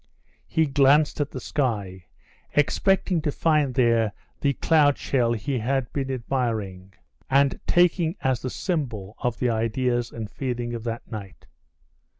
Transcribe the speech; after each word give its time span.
He 0.47 0.65
glanced 0.65 1.21
at 1.21 1.29
the 1.29 1.39
sky, 1.39 2.05
expecting 2.55 3.21
to 3.21 3.31
find 3.31 3.75
there 3.75 4.13
the 4.39 4.53
cloud 4.53 4.97
shell 4.97 5.33
he 5.33 5.59
had 5.59 5.93
been 5.93 6.09
admiring 6.11 6.93
and 7.29 7.59
taking 7.67 8.15
as 8.21 8.41
the 8.41 8.49
symbol 8.49 9.13
of 9.19 9.37
the 9.37 9.51
ideas 9.51 10.09
and 10.11 10.27
feelings 10.27 10.73
of 10.73 10.85
that 10.85 11.03
night. 11.11 11.45